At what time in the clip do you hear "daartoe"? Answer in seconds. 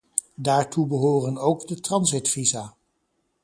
0.35-0.87